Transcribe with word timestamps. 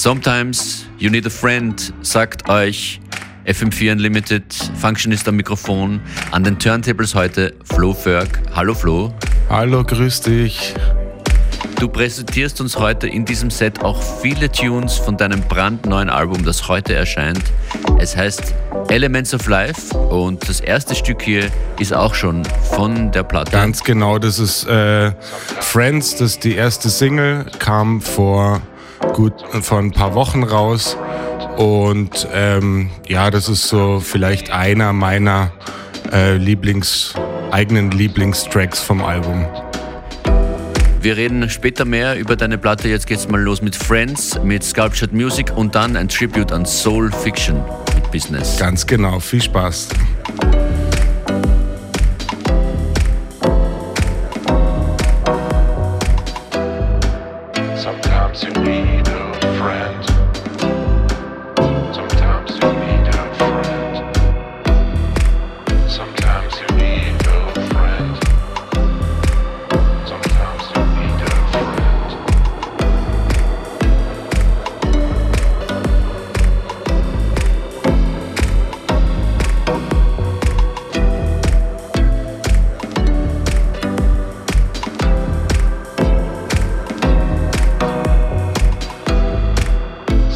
Sometimes 0.00 0.86
you 0.98 1.10
need 1.10 1.26
a 1.26 1.30
friend, 1.30 1.92
sagt 2.00 2.48
euch 2.48 3.02
FM4 3.44 3.92
Unlimited, 3.92 4.44
Functionist 4.80 5.28
am 5.28 5.36
Mikrofon, 5.36 6.00
an 6.30 6.42
den 6.42 6.58
Turntables 6.58 7.14
heute 7.14 7.52
Flo 7.64 7.92
Ferg. 7.92 8.40
Hallo 8.54 8.72
Flo. 8.72 9.12
Hallo, 9.50 9.84
grüß 9.84 10.22
dich. 10.22 10.74
Du 11.78 11.86
präsentierst 11.86 12.62
uns 12.62 12.78
heute 12.78 13.08
in 13.08 13.26
diesem 13.26 13.50
Set 13.50 13.84
auch 13.84 14.02
viele 14.22 14.50
Tunes 14.50 14.96
von 14.96 15.18
deinem 15.18 15.42
brandneuen 15.42 16.08
Album, 16.08 16.46
das 16.46 16.66
heute 16.66 16.94
erscheint. 16.94 17.42
Es 17.98 18.16
heißt 18.16 18.54
Elements 18.88 19.34
of 19.34 19.48
Life 19.48 19.94
und 19.94 20.48
das 20.48 20.60
erste 20.60 20.94
Stück 20.94 21.20
hier 21.20 21.50
ist 21.78 21.92
auch 21.92 22.14
schon 22.14 22.42
von 22.74 23.12
der 23.12 23.24
Platte. 23.24 23.50
Ganz 23.50 23.84
genau, 23.84 24.18
das 24.18 24.38
ist 24.38 24.66
äh, 24.66 25.12
Friends, 25.60 26.12
das 26.12 26.30
ist 26.30 26.44
die 26.44 26.54
erste 26.54 26.88
Single, 26.88 27.44
kam 27.58 28.00
vor 28.00 28.62
gut 29.12 29.34
vor 29.62 29.78
ein 29.78 29.92
paar 29.92 30.14
Wochen 30.14 30.42
raus 30.42 30.96
und 31.56 32.28
ähm, 32.32 32.90
ja, 33.08 33.30
das 33.30 33.48
ist 33.48 33.68
so 33.68 34.00
vielleicht 34.00 34.50
einer 34.50 34.92
meiner 34.92 35.52
äh, 36.12 36.36
Lieblings 36.36 37.14
eigenen 37.50 37.90
Lieblingstracks 37.90 38.80
vom 38.80 39.04
Album. 39.04 39.46
Wir 41.02 41.16
reden 41.16 41.48
später 41.48 41.84
mehr 41.84 42.18
über 42.18 42.36
deine 42.36 42.58
Platte. 42.58 42.88
Jetzt 42.88 43.06
geht's 43.06 43.26
mal 43.28 43.40
los 43.40 43.62
mit 43.62 43.74
Friends, 43.74 44.38
mit 44.42 44.62
Sculptured 44.62 45.12
Music 45.12 45.50
und 45.56 45.74
dann 45.74 45.96
ein 45.96 46.08
Tribute 46.08 46.52
an 46.52 46.66
Soul 46.66 47.10
Fiction 47.10 47.62
mit 47.94 48.10
Business. 48.10 48.58
Ganz 48.58 48.86
genau, 48.86 49.18
viel 49.18 49.40
Spaß. 49.40 49.88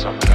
sometimes. 0.05 0.34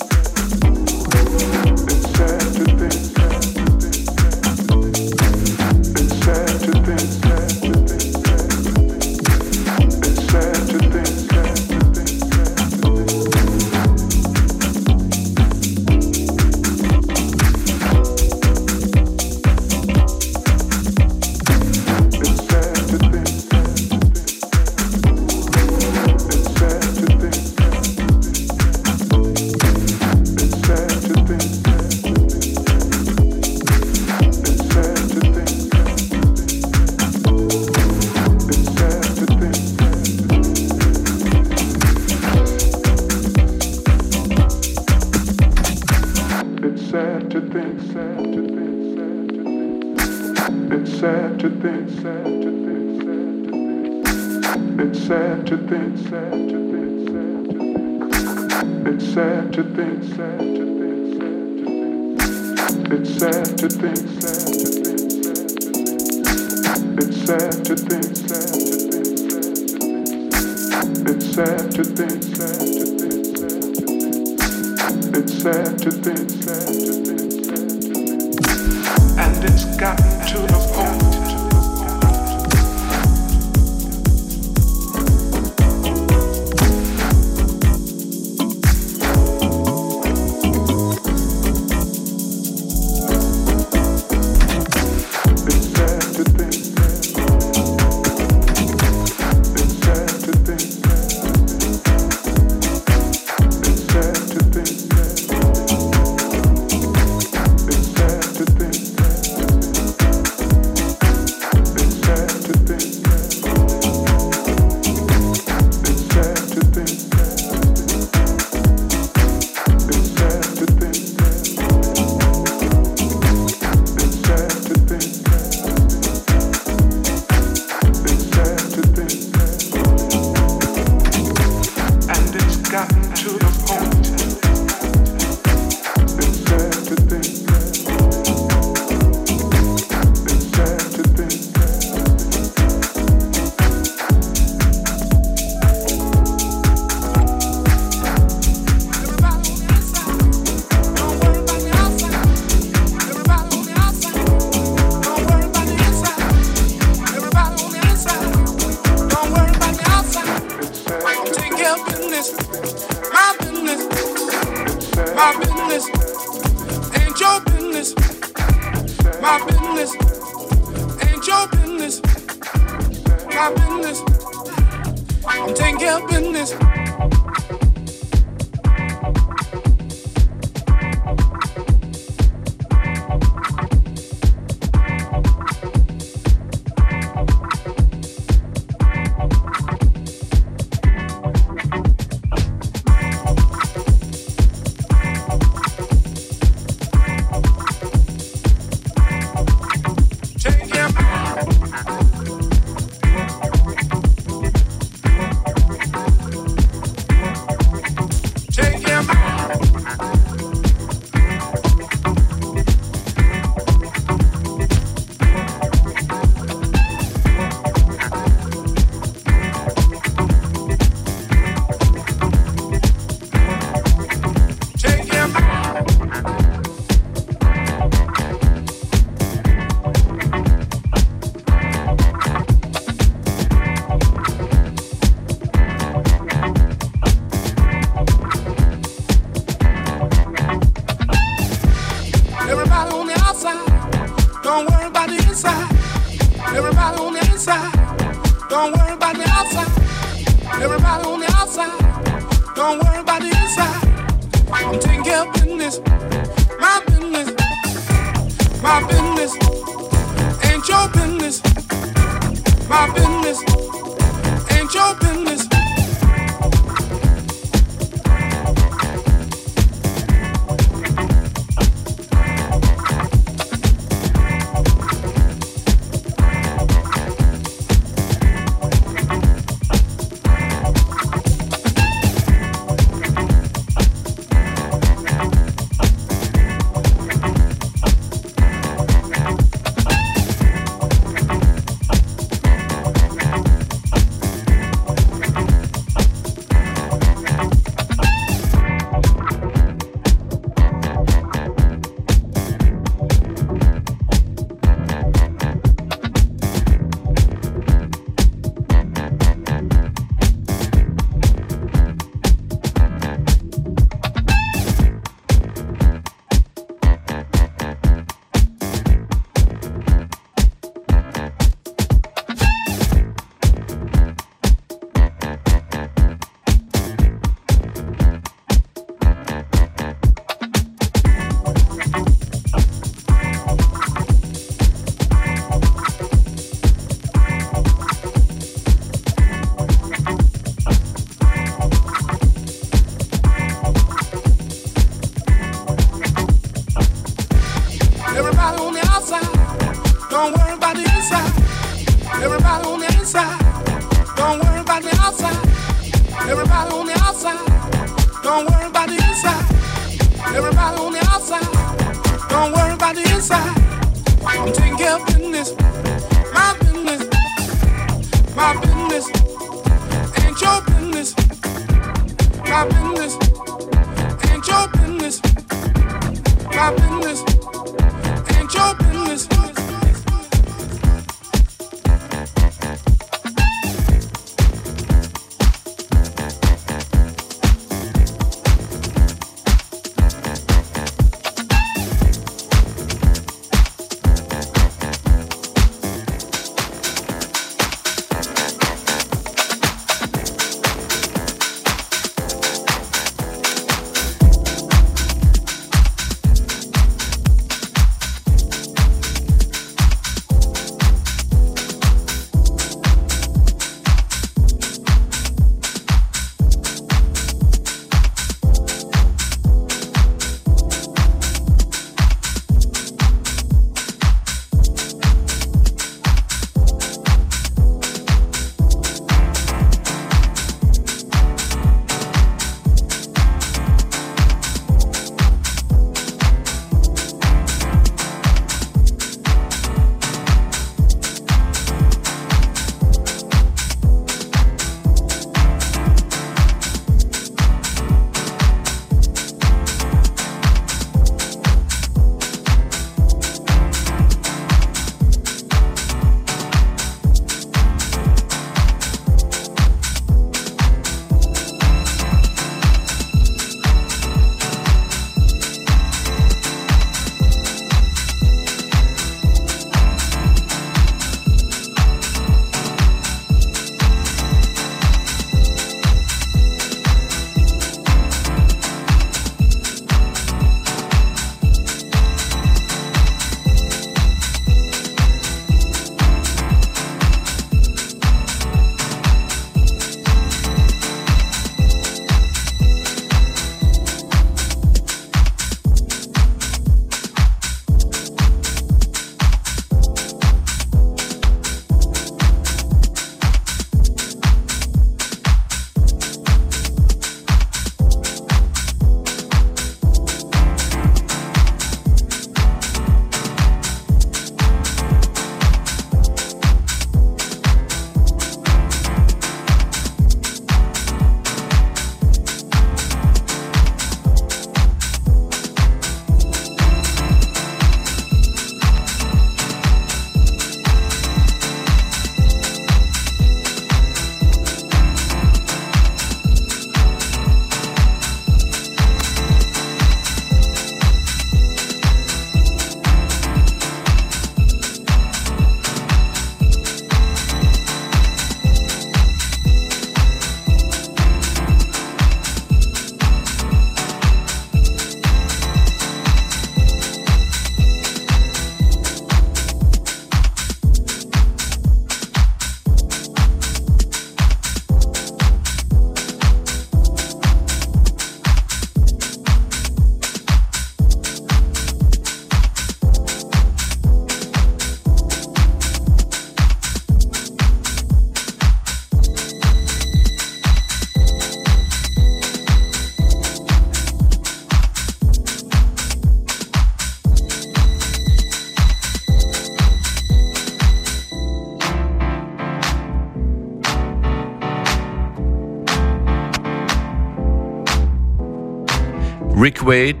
Wade 599.70 600.00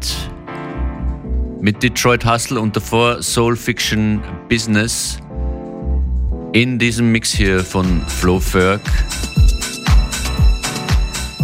mit 1.60 1.80
Detroit 1.80 2.24
Hustle 2.24 2.60
und 2.60 2.74
davor 2.74 3.22
Soul 3.22 3.54
Fiction 3.54 4.20
Business 4.48 5.20
in 6.52 6.76
diesem 6.76 7.12
Mix 7.12 7.30
hier 7.30 7.60
von 7.60 8.02
Flo 8.08 8.40
Ferg. 8.40 8.80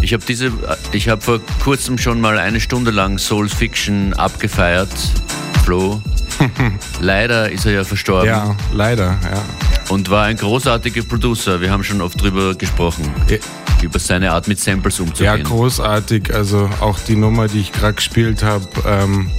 Ich 0.02 0.12
habe 0.12 0.24
diese, 0.26 0.50
ich 0.90 1.08
habe 1.08 1.22
vor 1.22 1.38
kurzem 1.62 1.98
schon 1.98 2.20
mal 2.20 2.36
eine 2.40 2.58
Stunde 2.58 2.90
lang 2.90 3.18
Soul 3.18 3.48
Fiction 3.48 4.12
abgefeiert. 4.14 4.90
Flo. 5.62 6.02
leider 7.00 7.48
ist 7.52 7.64
er 7.64 7.74
ja 7.74 7.84
verstorben. 7.84 8.26
Ja, 8.26 8.56
leider, 8.72 9.20
ja. 9.22 9.44
Und 9.88 10.10
war 10.10 10.24
ein 10.24 10.36
großartiger 10.36 11.04
Producer. 11.04 11.60
Wir 11.60 11.70
haben 11.70 11.84
schon 11.84 12.00
oft 12.00 12.20
drüber 12.20 12.56
gesprochen. 12.56 13.08
Ja 13.28 13.38
über 13.86 13.98
seine 13.98 14.32
Art 14.32 14.48
mit 14.48 14.58
Samples 14.58 15.00
umzugehen. 15.00 15.38
Ja, 15.38 15.42
großartig. 15.42 16.34
Also 16.34 16.68
auch 16.80 16.98
die 16.98 17.16
Nummer, 17.16 17.48
die 17.48 17.60
ich 17.60 17.72
gerade 17.72 17.94
gespielt 17.94 18.42
habe, 18.42 18.66
ähm, 18.84 19.30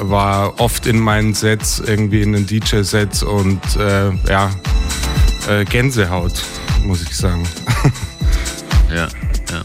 war 0.00 0.60
oft 0.60 0.86
in 0.86 0.98
meinen 0.98 1.34
Sets, 1.34 1.82
irgendwie 1.84 2.22
in 2.22 2.32
den 2.32 2.46
DJ-Sets 2.46 3.22
und 3.22 3.60
äh, 3.76 4.10
ja, 4.28 4.50
äh, 5.48 5.64
Gänsehaut, 5.64 6.42
muss 6.84 7.02
ich 7.02 7.14
sagen. 7.14 7.46
ja, 8.90 9.08
ja. 9.50 9.62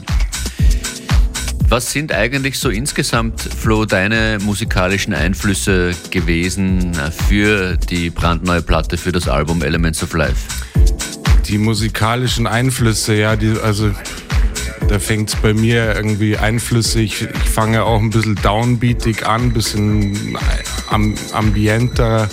Was 1.70 1.92
sind 1.92 2.12
eigentlich 2.12 2.60
so 2.60 2.70
insgesamt, 2.70 3.42
Flo, 3.42 3.86
deine 3.86 4.40
musikalischen 4.42 5.14
Einflüsse 5.14 5.94
gewesen 6.10 6.92
für 7.28 7.78
die 7.78 8.10
brandneue 8.10 8.62
Platte, 8.62 8.98
für 8.98 9.14
das 9.14 9.30
Album 9.30 9.62
Elements 9.62 10.04
of 10.04 10.14
Life? 10.14 10.71
Die 11.48 11.58
musikalischen 11.58 12.48
Einflüsse, 12.48 13.16
ja, 13.16 13.36
die, 13.36 13.58
also 13.62 13.92
da 14.88 15.00
fängt 15.00 15.30
es 15.30 15.36
bei 15.36 15.54
mir 15.54 15.96
irgendwie 15.96 16.38
Einflüsse. 16.38 17.02
Ich, 17.02 17.22
ich 17.22 17.50
fange 17.50 17.84
auch 17.84 18.00
ein 18.00 18.10
bisschen 18.10 18.36
downbeatig 18.36 19.26
an, 19.26 19.44
ein 19.44 19.54
bisschen 19.54 20.38
am, 20.90 21.16
ambienter. 21.34 22.30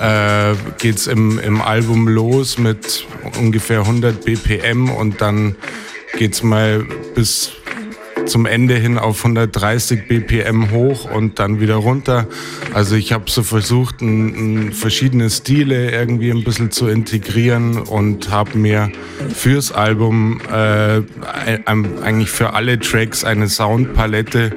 Äh, 0.00 0.54
geht 0.78 0.96
es 0.96 1.06
im, 1.06 1.38
im 1.38 1.60
Album 1.60 2.08
los 2.08 2.56
mit 2.56 3.06
ungefähr 3.38 3.80
100 3.80 4.24
BPM 4.24 4.88
und 4.88 5.20
dann 5.20 5.56
geht 6.16 6.32
es 6.32 6.42
mal 6.42 6.86
bis 7.14 7.52
zum 8.30 8.46
Ende 8.46 8.74
hin 8.76 8.96
auf 8.96 9.24
130 9.24 10.06
BPM 10.06 10.70
hoch 10.70 11.10
und 11.10 11.40
dann 11.40 11.60
wieder 11.60 11.74
runter. 11.74 12.28
Also 12.72 12.94
ich 12.94 13.12
habe 13.12 13.24
so 13.28 13.42
versucht, 13.42 14.00
ein, 14.00 14.68
ein 14.68 14.72
verschiedene 14.72 15.28
Stile 15.28 15.90
irgendwie 15.90 16.30
ein 16.30 16.44
bisschen 16.44 16.70
zu 16.70 16.86
integrieren 16.86 17.76
und 17.78 18.30
habe 18.30 18.56
mir 18.56 18.92
fürs 19.34 19.72
Album 19.72 20.40
äh, 20.50 21.02
eigentlich 21.66 22.30
für 22.30 22.54
alle 22.54 22.78
Tracks 22.78 23.24
eine 23.24 23.48
Soundpalette 23.48 24.52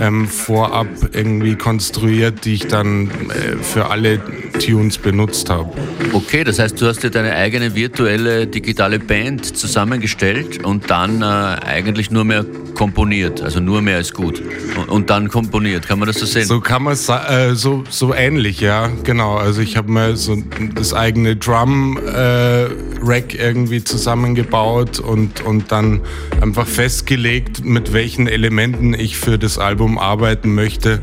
ähm, 0.00 0.28
vorab 0.28 0.86
irgendwie 1.12 1.56
konstruiert, 1.56 2.44
die 2.44 2.54
ich 2.54 2.68
dann 2.68 3.10
äh, 3.10 3.56
für 3.60 3.90
alle 3.90 4.20
Tunes 4.60 4.98
benutzt 4.98 5.50
habe. 5.50 5.72
Okay, 6.12 6.44
das 6.44 6.60
heißt, 6.60 6.80
du 6.80 6.86
hast 6.86 7.02
dir 7.02 7.10
deine 7.10 7.34
eigene 7.34 7.74
virtuelle 7.74 8.46
digitale 8.46 9.00
Band 9.00 9.56
zusammengestellt 9.56 10.64
und 10.64 10.90
dann 10.90 11.22
äh, 11.22 11.24
eigentlich 11.24 12.10
nur 12.10 12.24
mehr 12.24 12.44
komponiert, 12.76 13.40
also 13.42 13.58
nur 13.58 13.80
mehr 13.80 13.98
ist 13.98 14.14
gut. 14.14 14.42
Und, 14.78 14.88
und 14.88 15.10
dann 15.10 15.28
komponiert, 15.28 15.88
kann 15.88 15.98
man 15.98 16.06
das 16.06 16.18
so 16.18 16.26
sehen? 16.26 16.44
So 16.44 16.60
kann 16.60 16.82
man 16.82 16.92
es, 16.92 17.08
äh, 17.08 17.54
so, 17.54 17.84
so 17.88 18.14
ähnlich, 18.14 18.60
ja, 18.60 18.88
genau. 19.02 19.36
Also 19.36 19.62
ich 19.62 19.76
habe 19.76 19.90
mir 19.90 20.16
so 20.16 20.36
das 20.74 20.92
eigene 20.92 21.36
Drum-Rack 21.36 23.34
äh, 23.34 23.36
irgendwie 23.38 23.82
zusammengebaut 23.82 25.00
und, 25.00 25.40
und 25.40 25.72
dann 25.72 26.02
einfach 26.40 26.66
festgelegt, 26.66 27.64
mit 27.64 27.94
welchen 27.94 28.28
Elementen 28.28 28.92
ich 28.92 29.16
für 29.16 29.38
das 29.38 29.58
Album 29.58 29.98
arbeiten 29.98 30.54
möchte. 30.54 31.00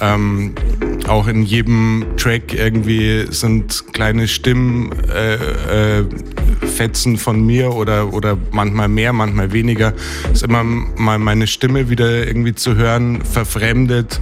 Ähm, 0.00 0.54
auch 1.06 1.26
in 1.26 1.42
jedem 1.42 2.06
Track 2.16 2.54
irgendwie 2.54 3.26
sind 3.30 3.92
kleine 3.92 4.26
Stimmen, 4.26 4.92
äh, 5.08 5.34
äh, 5.98 6.04
Fetzen 6.80 7.18
von 7.18 7.44
mir 7.44 7.74
oder, 7.74 8.14
oder 8.14 8.38
manchmal 8.52 8.88
mehr, 8.88 9.12
manchmal 9.12 9.52
weniger. 9.52 9.92
Ist 10.32 10.44
immer 10.44 10.64
mal 10.64 11.18
meine 11.18 11.46
Stimme 11.46 11.90
wieder 11.90 12.26
irgendwie 12.26 12.54
zu 12.54 12.74
hören, 12.74 13.22
verfremdet. 13.22 14.18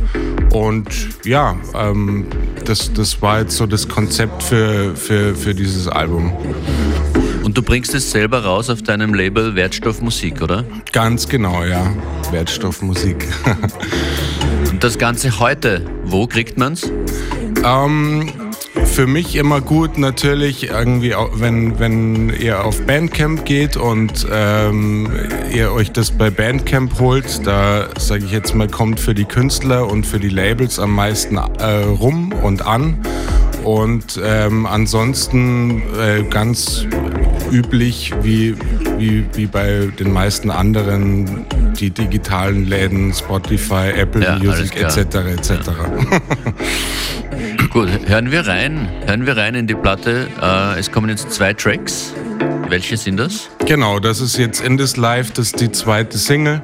Und 0.51 0.89
ja, 1.25 1.55
ähm, 1.77 2.27
das, 2.65 2.93
das 2.93 3.23
war 3.23 3.39
jetzt 3.39 3.57
so 3.57 3.67
das 3.67 3.89
Konzept 3.89 4.43
für, 4.43 4.97
für, 4.97 5.37
für 5.37 5.55
dieses 5.55 5.87
Album. 5.87 6.33
Und 7.45 7.57
du 7.57 7.63
bringst 7.63 7.95
es 7.95 8.11
selber 8.11 8.43
raus 8.43 8.71
auf 8.71 8.83
deinem 8.83 9.15
Label 9.15 9.55
Wertstoffmusik, 9.55 10.43
oder? 10.43 10.65
Ganz 10.91 11.29
genau, 11.29 11.63
ja. 11.63 11.95
Wertstoffmusik. 12.33 13.29
Und 14.73 14.83
das 14.83 14.99
Ganze 14.99 15.39
heute, 15.39 15.85
wo 16.03 16.27
kriegt 16.27 16.59
man's? 16.59 16.91
Ähm, 17.65 18.33
für 18.89 19.07
mich 19.07 19.37
immer 19.37 19.61
gut 19.61 19.99
natürlich 19.99 20.71
irgendwie, 20.71 21.15
wenn, 21.35 21.79
wenn 21.79 22.31
ihr 22.31 22.65
auf 22.65 22.81
Bandcamp 22.87 23.45
geht 23.45 23.77
und 23.77 24.27
ähm, 24.31 25.09
ihr 25.55 25.73
euch 25.73 25.93
das 25.93 26.11
bei 26.11 26.31
Bandcamp 26.31 26.99
holt, 26.99 27.47
da 27.47 27.89
sage 27.99 28.25
ich 28.25 28.33
jetzt 28.33 28.55
mal, 28.55 28.69
kommt 28.69 29.01
für 29.01 29.15
die 29.15 29.25
Künstler 29.25 29.89
und 29.89 30.07
für 30.07 30.19
die 30.19 30.29
Labels 30.29 30.79
am 30.79 30.95
meisten 30.95 31.37
äh, 31.37 31.67
rum 31.85 32.33
und 32.43 32.67
an. 32.67 32.99
Und 33.65 34.21
ähm, 34.25 34.67
ansonsten 34.67 35.83
äh, 35.99 36.23
ganz 36.29 36.87
üblich 37.51 38.15
wie, 38.23 38.55
wie, 38.99 39.25
wie 39.35 39.47
bei 39.47 39.89
den 39.99 40.13
meisten 40.13 40.51
anderen, 40.51 41.47
die 41.79 41.91
digitalen 41.91 42.67
Läden, 42.67 43.13
Spotify, 43.13 43.91
Apple 43.95 44.23
ja, 44.23 44.39
Music 44.39 44.81
etc. 44.81 45.17
etc. 45.37 45.71
Gut, 47.71 47.89
hören 48.07 48.31
wir 48.31 48.47
rein. 48.47 48.89
Hören 49.05 49.27
wir 49.27 49.37
rein 49.37 49.55
in 49.55 49.67
die 49.67 49.75
Platte. 49.75 50.29
Äh, 50.41 50.79
es 50.79 50.91
kommen 50.91 51.11
jetzt 51.11 51.31
zwei 51.33 51.53
Tracks. 51.53 52.15
Welche 52.69 52.97
sind 52.97 53.19
das? 53.19 53.51
Genau, 53.67 53.99
das 53.99 54.21
ist 54.21 54.39
jetzt 54.39 54.61
In 54.63 54.79
This 54.79 54.97
Life, 54.97 55.33
das 55.35 55.47
ist 55.47 55.61
die 55.61 55.71
zweite 55.73 56.17
Single. 56.17 56.63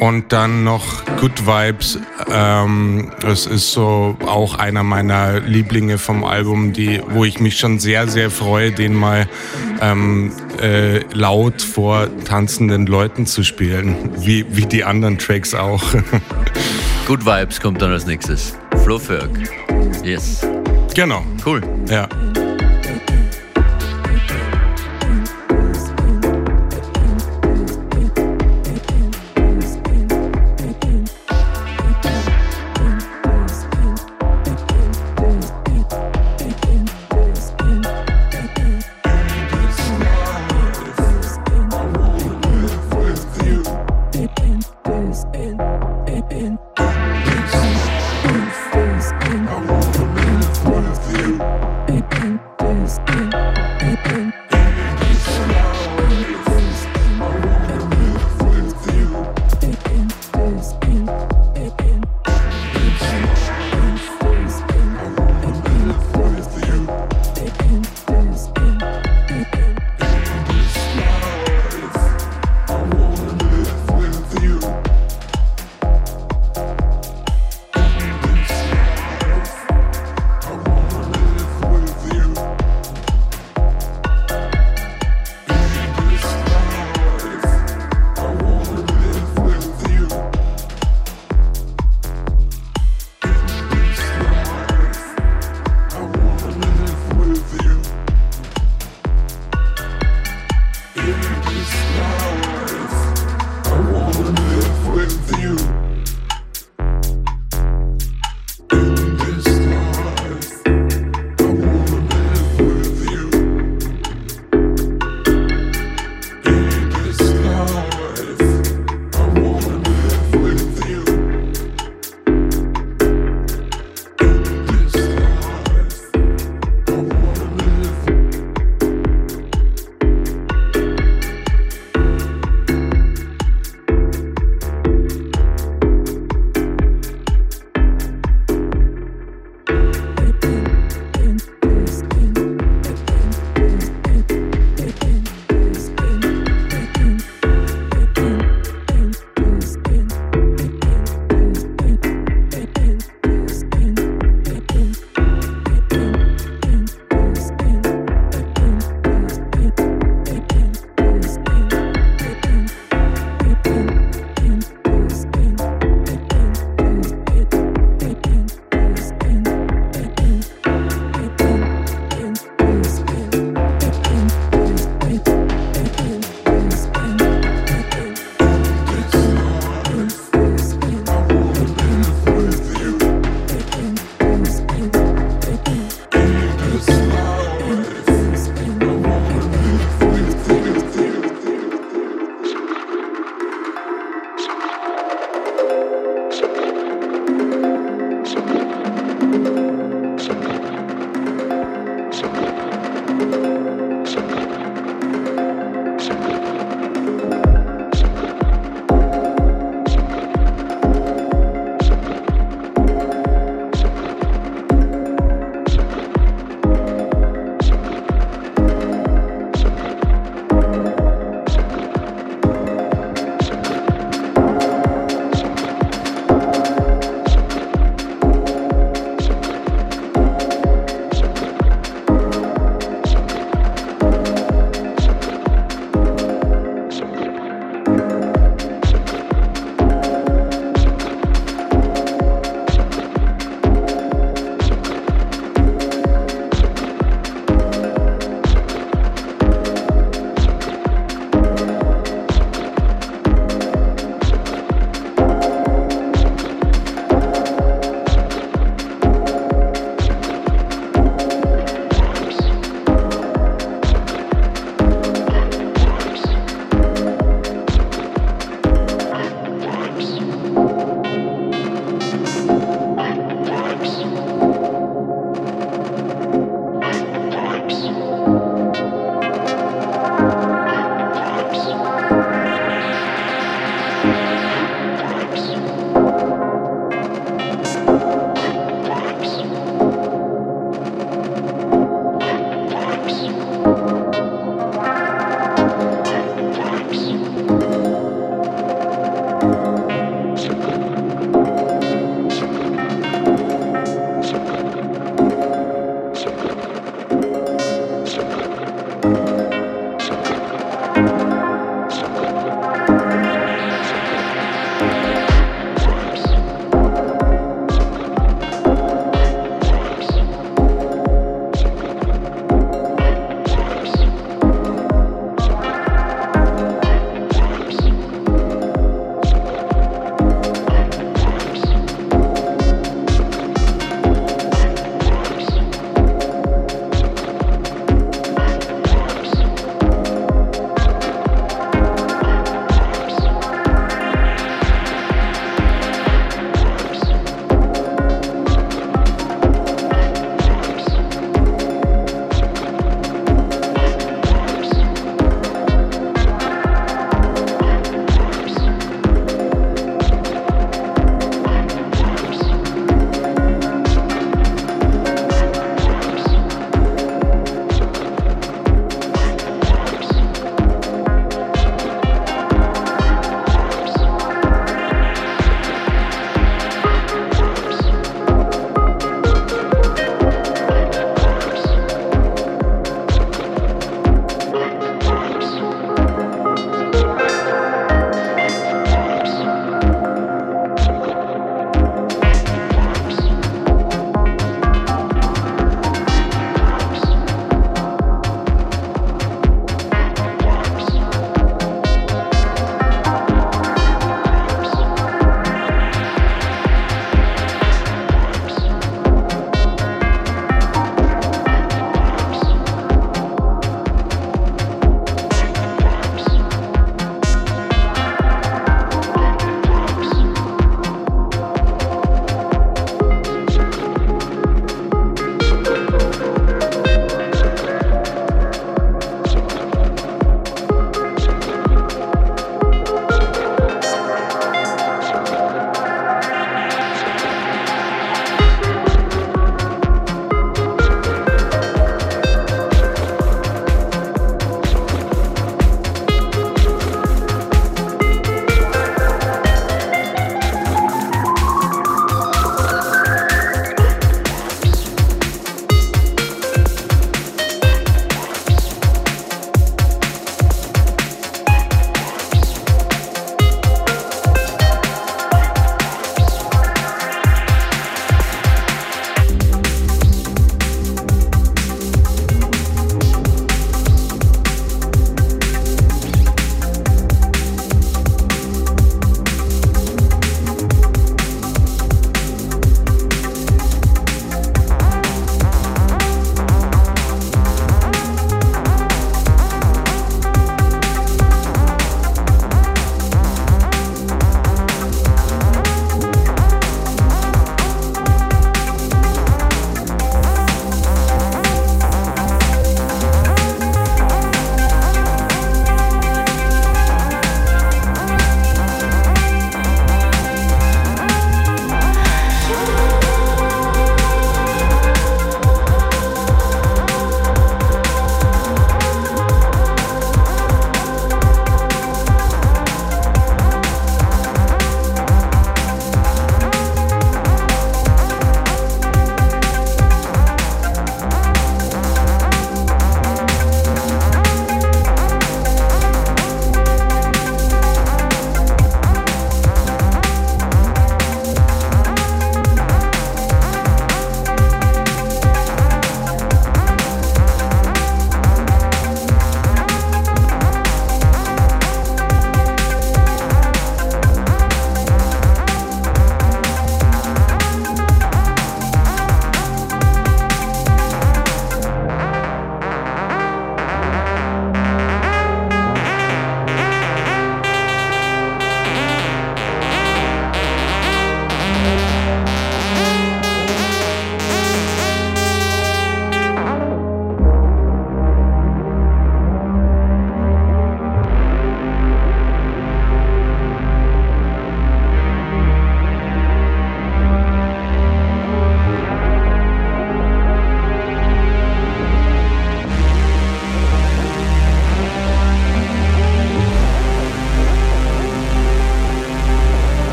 Und 0.00 0.32
dann 0.32 0.62
noch 0.62 1.04
Good 1.20 1.46
Vibes. 1.46 1.98
Ähm, 2.30 3.12
das 3.20 3.46
ist 3.46 3.72
so 3.72 4.16
auch 4.26 4.58
einer 4.58 4.84
meiner 4.84 5.40
Lieblinge 5.40 5.98
vom 5.98 6.24
Album, 6.24 6.72
die, 6.72 7.00
wo 7.08 7.24
ich 7.24 7.40
mich 7.40 7.58
schon 7.58 7.80
sehr, 7.80 8.06
sehr 8.06 8.30
freue, 8.30 8.70
den 8.70 8.94
mal 8.94 9.28
ähm, 9.80 10.32
äh, 10.60 11.00
laut 11.12 11.62
vor 11.62 12.08
tanzenden 12.24 12.86
Leuten 12.86 13.26
zu 13.26 13.42
spielen. 13.42 13.96
Wie, 14.18 14.46
wie 14.50 14.66
die 14.66 14.84
anderen 14.84 15.18
Tracks 15.18 15.54
auch. 15.54 15.82
Good 17.06 17.26
Vibes 17.26 17.60
kommt 17.60 17.82
dann 17.82 17.90
als 17.90 18.06
nächstes. 18.06 18.56
Flo 18.82 18.98
Ferg. 18.98 19.30
Yes. 20.04 20.40
Genau. 20.94 21.22
Cool. 21.44 21.62
Ja. 21.88 22.08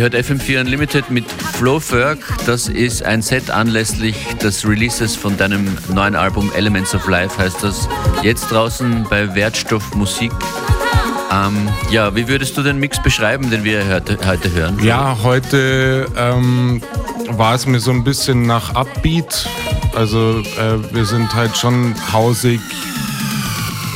Ihr 0.00 0.04
hört 0.04 0.14
FM4 0.14 0.60
Unlimited 0.60 1.10
mit 1.10 1.30
Flo 1.30 1.78
Ferg. 1.78 2.16
Das 2.46 2.68
ist 2.68 3.02
ein 3.02 3.20
Set 3.20 3.50
anlässlich 3.50 4.16
des 4.42 4.66
Releases 4.66 5.14
von 5.14 5.36
deinem 5.36 5.76
neuen 5.92 6.16
Album 6.16 6.50
Elements 6.54 6.94
of 6.94 7.06
Life, 7.06 7.36
heißt 7.36 7.62
das. 7.62 7.86
Jetzt 8.22 8.50
draußen 8.50 9.06
bei 9.10 9.34
Wertstoff 9.34 9.94
Musik. 9.94 10.32
Ähm, 11.30 11.68
ja, 11.90 12.16
wie 12.16 12.26
würdest 12.28 12.56
du 12.56 12.62
den 12.62 12.78
Mix 12.78 13.02
beschreiben, 13.02 13.50
den 13.50 13.62
wir 13.62 13.86
heute, 13.86 14.16
heute 14.26 14.50
hören? 14.50 14.82
Ja, 14.82 15.18
heute 15.22 16.06
ähm, 16.16 16.80
war 17.32 17.54
es 17.54 17.66
mir 17.66 17.78
so 17.78 17.90
ein 17.90 18.02
bisschen 18.02 18.46
nach 18.46 18.74
Upbeat. 18.74 19.50
Also 19.94 20.38
äh, 20.38 20.94
wir 20.94 21.04
sind 21.04 21.34
halt 21.34 21.58
schon 21.58 21.94
hausig, 22.10 22.62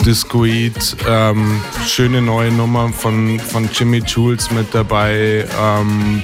Discoid, 0.05 0.97
ähm, 1.09 1.61
schöne 1.87 2.21
neue 2.21 2.51
Nummer 2.51 2.91
von, 2.91 3.41
von 3.41 3.69
Jimmy 3.73 4.03
Jules 4.07 4.51
mit 4.51 4.75
dabei. 4.75 5.47
Ähm, 5.59 6.23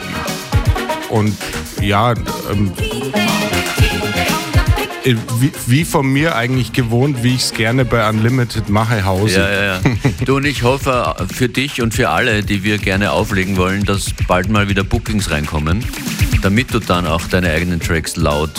und 1.09 1.37
ja, 1.81 2.13
ähm, 2.51 2.73
äh, 2.79 3.20
wie, 5.05 5.53
wie, 5.67 5.85
von 5.85 6.07
mir 6.07 6.37
eigentlich 6.37 6.73
gewohnt, 6.73 7.23
wie 7.23 7.35
ich 7.35 7.43
es 7.43 7.55
gerne 7.55 7.85
bei 7.85 8.09
Unlimited 8.09 8.69
mache, 8.69 9.05
Hause. 9.05 9.41
Ja, 9.41 9.51
ja, 9.51 9.63
ja. 9.63 9.81
Du 10.25 10.37
und 10.37 10.45
ich 10.45 10.63
hoffe 10.63 11.15
für 11.33 11.49
dich 11.49 11.81
und 11.81 11.95
für 11.95 12.11
alle, 12.11 12.43
die 12.43 12.63
wir 12.65 12.79
gerne 12.79 13.13
auflegen 13.13 13.57
wollen, 13.57 13.85
dass 13.85 14.13
bald 14.27 14.51
mal 14.51 14.69
wieder 14.69 14.85
Bookings 14.85 15.31
reinkommen, 15.31 15.85
damit 16.43 16.75
du 16.75 16.79
dann 16.79 17.07
auch 17.07 17.23
deine 17.29 17.51
eigenen 17.51 17.81
Tracks 17.81 18.17
laut 18.17 18.51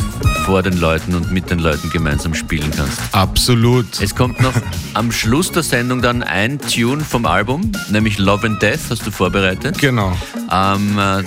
vor 0.45 0.63
den 0.63 0.79
Leuten 0.79 1.13
und 1.13 1.31
mit 1.31 1.49
den 1.49 1.59
Leuten 1.59 1.89
gemeinsam 1.91 2.33
spielen 2.33 2.71
kannst. 2.75 2.99
Absolut. 3.11 4.01
Es 4.01 4.15
kommt 4.15 4.41
noch 4.41 4.53
am 4.93 5.11
Schluss 5.11 5.51
der 5.51 5.63
Sendung 5.63 6.01
dann 6.01 6.23
ein 6.23 6.59
Tune 6.59 7.03
vom 7.03 7.25
Album, 7.25 7.71
nämlich 7.89 8.17
Love 8.17 8.47
and 8.47 8.61
Death, 8.61 8.89
hast 8.89 9.05
du 9.05 9.11
vorbereitet. 9.11 9.77
Genau. 9.77 10.17
Ähm, 10.51 10.97
äh, 10.97 11.23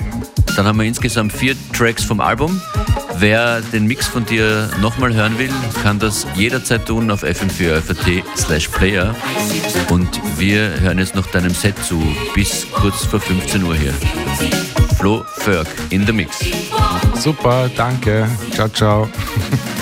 dann 0.56 0.66
haben 0.66 0.78
wir 0.78 0.86
insgesamt 0.86 1.32
vier 1.32 1.54
Tracks 1.72 2.04
vom 2.04 2.20
Album. 2.20 2.60
Wer 3.18 3.60
den 3.60 3.86
Mix 3.86 4.06
von 4.06 4.24
dir 4.26 4.70
nochmal 4.80 5.14
hören 5.14 5.38
will, 5.38 5.50
kann 5.82 5.98
das 5.98 6.26
jederzeit 6.34 6.86
tun 6.86 7.10
auf 7.10 7.22
fm4 7.24 8.22
slash 8.36 8.68
player. 8.68 9.14
Und 9.90 10.20
wir 10.38 10.80
hören 10.80 10.98
jetzt 10.98 11.14
noch 11.14 11.26
deinem 11.26 11.54
Set 11.54 11.78
zu, 11.84 12.02
bis 12.34 12.66
kurz 12.72 13.04
vor 13.04 13.20
15 13.20 13.62
Uhr 13.62 13.76
hier. 13.76 13.94
Flo 14.98 15.24
Ferg 15.38 15.66
in 15.90 16.06
the 16.06 16.12
Mix. 16.12 16.38
Super, 17.14 17.70
danke. 17.76 18.28
Ciao, 18.52 18.68
ciao. 18.68 19.08